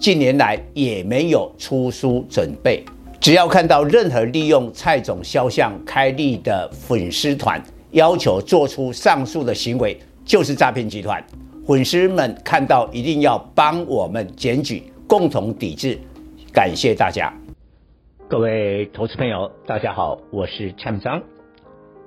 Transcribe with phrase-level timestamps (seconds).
[0.00, 2.82] 近年来也没有出书准备。
[3.20, 11.22] 只要看到任何利用蔡总肖像开立的粉丝团，要求做出上述的行为，就是诈骗集团。
[11.66, 15.98] 粉丝们看到一定要帮我们检举，共同抵制。
[16.50, 17.30] 感谢大家。
[18.26, 21.22] 各位投资朋友，大家好，我是蔡明彰。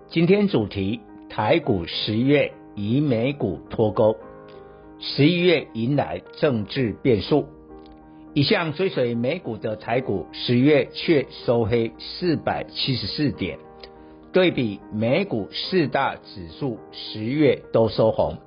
[0.09, 4.16] 今天主题：台股十月与美股脱钩，
[5.00, 7.45] 十一月迎来政治变数。
[8.34, 13.59] 一向追随美股的台股，十月却收黑四百七十四点，
[14.31, 18.38] 对比美股四大指数十月都收红，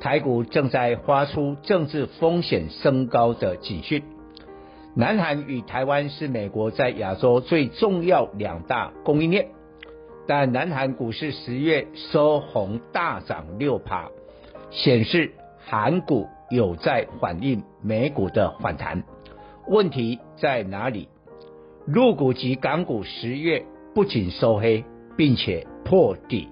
[0.00, 4.02] 台股正在发出政治风险升高的警讯。
[4.96, 9.46] 南韩与台湾是美国在亚洲最重要两大供应链，
[10.26, 14.08] 但南韩股市十月收红大涨六趴，
[14.72, 15.30] 显示
[15.64, 19.02] 韩股有在反映美股的反弹。
[19.66, 21.08] 问题在哪里？
[21.86, 23.64] 入股及港股十月
[23.94, 24.84] 不仅收黑，
[25.16, 26.48] 并且破底，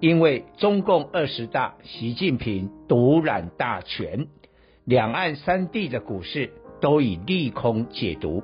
[0.00, 4.26] 因为中共二十大习近平独揽大权，
[4.84, 6.50] 两岸三地的股市。
[6.78, 8.42] 都以利空解读。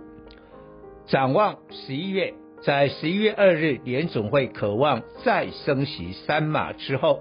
[1.04, 2.32] 展望十一月，
[2.62, 7.20] 在十一月二日联总会渴望再升息三码之后，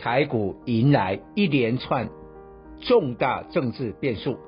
[0.00, 2.08] 台股迎来一连串
[2.80, 4.38] 重大政治变数。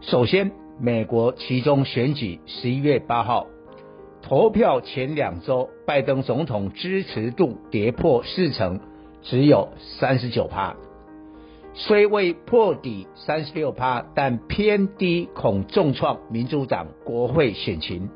[0.00, 3.46] 首先，美国其中选举十一月八号
[4.20, 8.80] 投票前两周，拜登总统支持度跌破四成，
[9.22, 10.76] 只有三十九趴。
[11.74, 18.10] 虽未破底三十六趴，但偏低，恐重创民主党国会选情，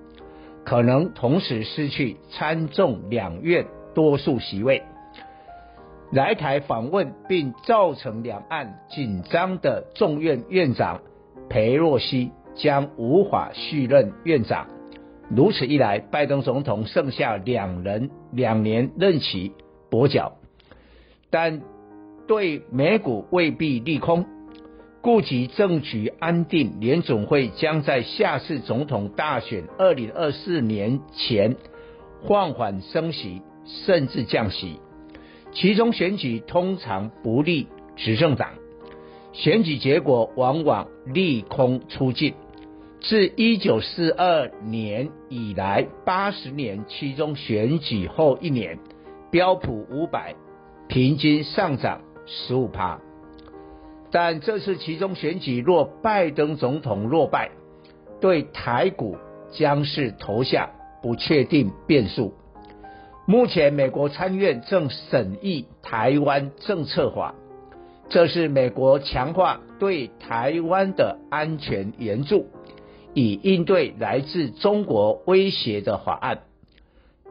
[0.65, 4.83] 可能同时失去参众两院多数席位。
[6.13, 11.03] 来台访问并造成两岸紧张的众院院长
[11.49, 14.67] 裴洛西将无法续任院长。
[15.29, 19.53] 如此一来，拜登总统剩下两人两年任期
[19.91, 20.37] 跛脚，
[21.31, 21.63] 但。
[22.29, 24.27] 对美股未必利空，
[25.01, 31.55] 顾及政局安定，联总会将在下次总统大选二零二四年前
[32.27, 34.81] 放缓升息，甚至降息。
[35.59, 38.51] 其中选举通常不利执政党，
[39.33, 42.35] 选举结果往往利空出尽。
[43.01, 48.79] 自一九四二年以来，八十年期中选举后一年，
[49.31, 50.35] 标普五百
[50.89, 52.03] 平均上涨。
[52.27, 53.01] 十五趴，
[54.11, 57.53] 但这次期中选举若拜登总统落败，
[58.21, 59.17] 对台股
[59.53, 60.71] 将是投下
[61.03, 62.35] 不确定变数。
[63.29, 67.35] 目前美国参院正审议台湾政策法，
[68.09, 72.47] 这是美国强化对台湾的安全援助，
[73.15, 76.43] 以应对来自中国威胁的法案。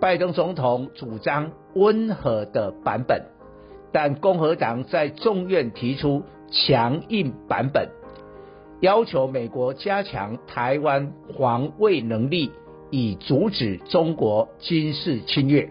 [0.01, 3.27] 拜登总统主张温和的版本。
[3.93, 7.87] 但共和党在众院提出强硬版本，
[8.81, 12.51] 要求美国加强台湾防卫能力，
[12.91, 15.69] 以阻止中国军事侵略。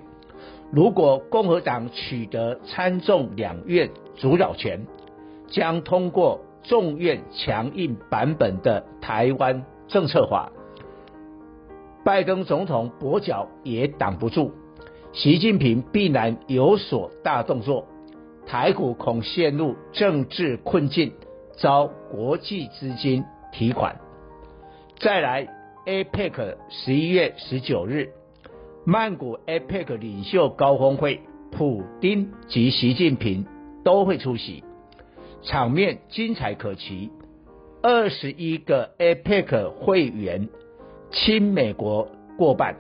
[0.71, 4.87] 如果共和党取得参众两院主导权，
[5.49, 10.51] 将通过众院强硬版本的台湾政策法，
[12.05, 14.53] 拜登总统跛脚也挡不住，
[15.13, 17.87] 习近平必然有所大动作。
[18.47, 21.13] 台股恐陷入政治困境，
[21.53, 23.97] 遭国际资金提款。
[24.99, 25.49] 再来
[25.87, 28.13] ，APEC 十一月十九日，
[28.87, 31.21] 曼谷 APEC 领袖高峰会，
[31.51, 33.47] 普丁及习近平
[33.83, 34.63] 都会出席，
[35.43, 37.11] 场面精彩可期。
[37.83, 40.51] 二十一个 APEC 会员
[41.11, 42.77] 亲美国过半，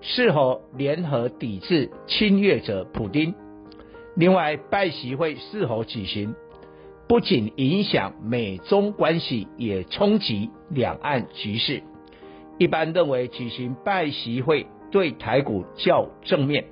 [0.00, 3.32] 是否联合抵制侵略者普丁？
[4.16, 6.34] 另外，拜习会是否举行，
[7.06, 11.84] 不仅影响美中关系，也冲击两岸局势。
[12.58, 16.64] 一般认为，举行拜习会对台股较正面。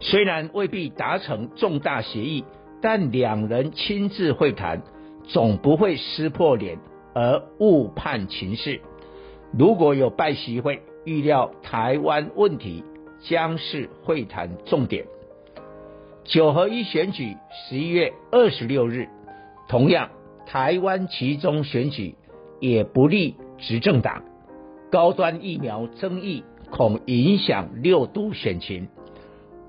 [0.00, 2.44] 虽然未必达成重大协议，
[2.80, 4.82] 但两人亲自会谈，
[5.24, 6.78] 总不会撕破脸
[7.14, 8.80] 而误判情势。
[9.56, 12.82] 如果有拜习会，预料台湾问题
[13.20, 15.04] 将是会谈重点。
[16.24, 19.08] 九合一选举十一月二十六日，
[19.68, 20.10] 同样
[20.46, 22.16] 台湾其中选举
[22.60, 24.24] 也不利执政党。
[24.90, 28.88] 高端疫苗争议恐影响六都选情。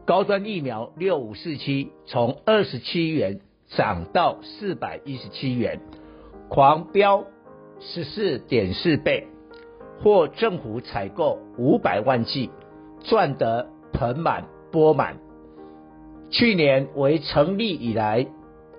[0.06, 5.82] 高端疫苗六五四七从二十七元涨到四百一十七元，
[6.50, 7.26] 狂飙
[7.80, 9.28] 十四点四倍，
[10.02, 12.50] 获政府采购五百万剂，
[13.02, 15.18] 赚得盆满钵满。
[16.30, 18.26] 去年为成立以来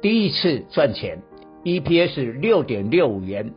[0.01, 1.23] 第一次赚钱
[1.63, 3.53] ，EPS 六点六五元，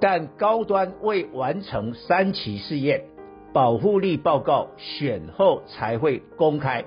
[0.00, 3.04] 但高端未完成三期试验。
[3.52, 6.84] 保护力报告选后才会公开。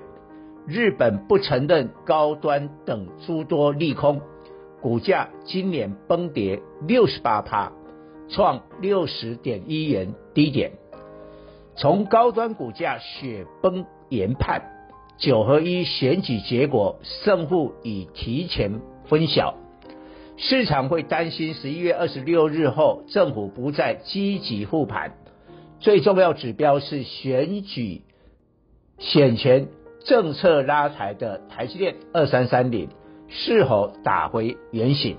[0.66, 4.20] 日本不承认高端等诸多利空，
[4.80, 7.72] 股价今年崩跌六十八趴，
[8.28, 10.72] 创六十点一元低点。
[11.74, 14.62] 从高端股价雪崩研判，
[15.16, 19.54] 九合一选举结果胜负已提前分晓，
[20.36, 25.14] 市场会担心十一月二十六日后政府不再积极护盘。
[25.82, 28.02] 最重要指标是选举
[28.98, 29.66] 选前
[30.04, 32.88] 政策拉抬的台积电二三三零
[33.26, 35.16] 是否打回原形？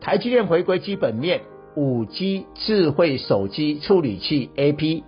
[0.00, 1.42] 台积电回归基本面，
[1.76, 5.04] 五 G 智慧手机处理器 AP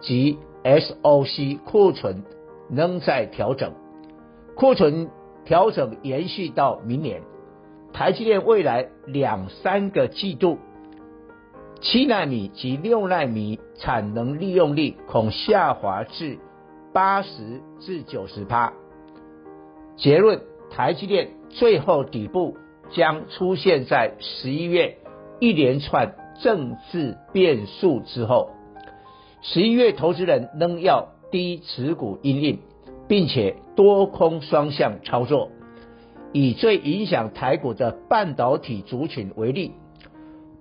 [0.00, 2.22] 及 SOC 库存
[2.68, 3.72] 仍在调整，
[4.54, 5.08] 库存
[5.46, 7.22] 调整延续到明年，
[7.94, 10.58] 台积电未来两三个季度。
[11.80, 16.38] 七纳米及六纳米产能利用率恐下滑至
[16.92, 18.72] 八十至九十趴。
[19.96, 20.40] 结论：
[20.70, 22.56] 台积电最后底部
[22.90, 24.98] 将出现在十一月
[25.38, 28.50] 一连串政治变数之后。
[29.42, 32.58] 十一月投资人仍要低持股因应，
[33.06, 35.50] 并且多空双向操作。
[36.32, 39.72] 以最影响台股的半导体族群为例。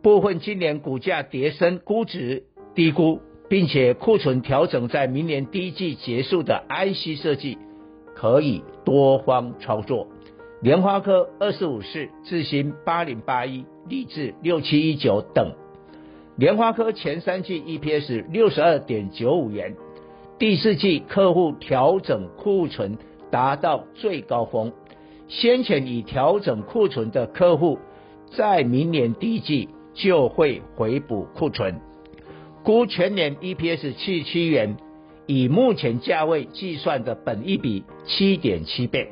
[0.06, 2.44] 部分今年股价跌升，估值
[2.76, 7.58] 低估，并且库存调整在明年第一季结束的 IC 设计，
[8.14, 10.08] 可以多方操作。
[10.62, 15.56] 联发科二四五四、智新八零八一、力智六七一九等。
[16.38, 19.74] 联发科前三季 EPS 六十二点九五元，
[20.38, 23.00] 第四季客户调整库存
[23.32, 24.72] 达到最高峰，
[25.28, 27.80] 先前已调整库存的客户，
[28.38, 29.68] 在明年第一季。
[29.96, 31.80] 就会回补库存，
[32.64, 34.78] 估全年 EPS 七十七元，
[35.26, 39.10] 以目前价位计算的本益比七点七倍。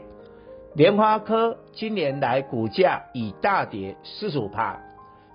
[0.76, 4.80] 联发科今年来股价已大跌四十五趴，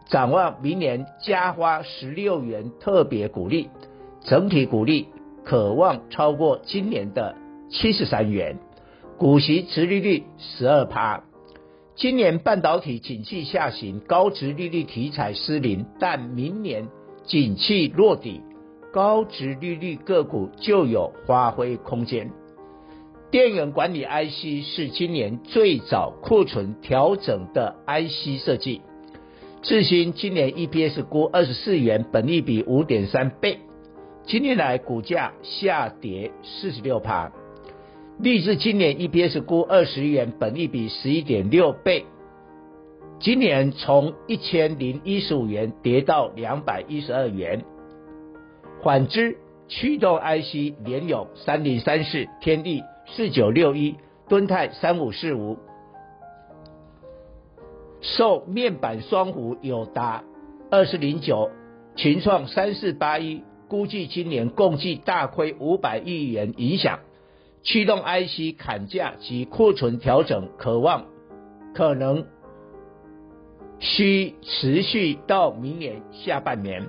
[0.08, 3.70] 展望明年加发十六元特别股利，
[4.20, 5.08] 整体股利
[5.44, 7.34] 可望超过今年的
[7.70, 8.58] 七十三元，
[9.16, 11.22] 股息殖利率十二趴。
[11.98, 16.86] 今年半导体景气下行，高值利率题材失灵，但明年
[17.24, 18.40] 景气落底，
[18.92, 22.30] 高值利率个股就有发挥空间。
[23.32, 28.80] 电源管理 IC 是今年最早库存调整的 IC 设计。
[29.62, 33.58] 智新今年 EPS 估二十四元，本益比五点三倍，
[34.24, 37.00] 今年来股价下跌四十六
[38.20, 42.04] 立志今年 EPS 估二十元，本益比十一点六倍。
[43.20, 47.64] 今年从一千零一十五元跌到两百一十二元。
[48.82, 49.36] 反之，
[49.68, 53.94] 驱动 IC 联咏三零三四、天地四九六一、
[54.28, 55.56] 敦泰三五四五，
[58.00, 60.24] 受面板双虎友达
[60.72, 61.50] 二四零九、
[61.94, 66.98] 群创三四八一，估计今年共计大亏五百亿元影响。
[67.62, 71.06] 驱动 IC 砍价及库存调整，可望
[71.74, 72.26] 可能
[73.78, 76.88] 需持续到明年下半年。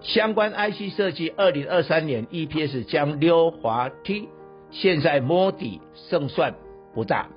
[0.00, 4.28] 相关 IC 设计，二零二三年 EPS 将溜滑梯，
[4.70, 6.54] 现在摸底胜算
[6.94, 7.28] 不大。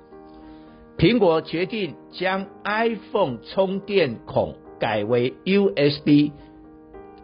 [0.96, 6.30] 苹果决定将 iPhone 充电孔改为 USB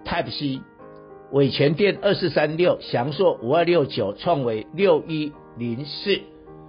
[0.05, 0.61] Type C。
[1.31, 6.21] 伟诠电二四三六，祥硕五二六九，创维六一零四，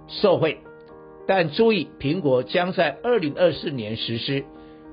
[0.06, 0.58] 受惠。
[1.26, 4.44] 但注意，苹果将在二零二四年实施，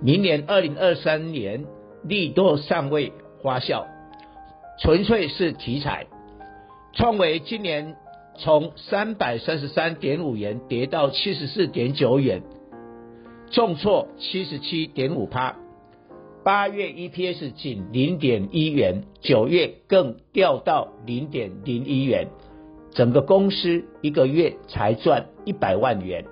[0.02, 1.66] 明年二零二三年
[2.04, 3.12] 利多尚未
[3.44, 3.86] 发酵，
[4.80, 6.08] 纯粹是题材。
[6.94, 7.96] 创维今年
[8.38, 12.42] 从三百三十三点五元跌到七十四点九元，
[13.52, 15.56] 重挫七十七点五趴。
[16.48, 22.30] 八月 EPS 仅零点一元，九月更掉到零点零一元，
[22.92, 26.24] 整个公司一个月才赚一百万元，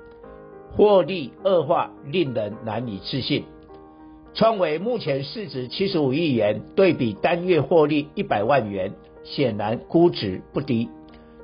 [0.71, 3.43] 获利恶化令人难以置信。
[4.33, 8.93] 创维目前市值七十五亿元，对比单月获利一百万元，
[9.25, 10.87] 显然估值不低。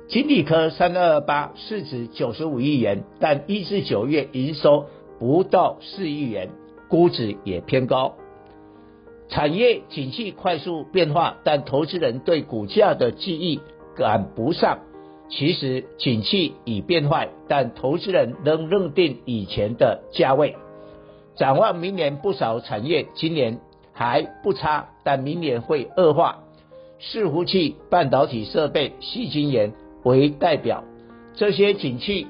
[0.08, 4.86] 金利科三二二八市值九十五亿元，但一至九月营收
[5.18, 6.48] 不到四亿元，
[6.88, 8.14] 估值也偏高。
[9.32, 13.60] 产业景气快速变化，但投资人对股价的记忆
[13.96, 14.80] 赶不上。
[15.30, 20.56] 其实景气已变坏，但投资人仍认定以前的价位。
[21.34, 23.58] 展望明年，不少产业今年
[23.94, 26.40] 还不差，但明年会恶化。
[27.00, 29.72] 伺服器、半导体设备、细晶圆
[30.04, 30.84] 为代表，
[31.32, 32.26] 这些景气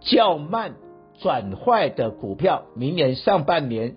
[0.00, 0.76] 较慢
[1.18, 3.96] 转坏的股票，明年上半年